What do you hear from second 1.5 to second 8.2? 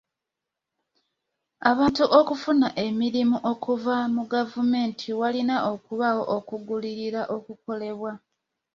Abantu okufuna emirimu okuva mu gavumenti walina okubaawo okugulirira okukolebwa.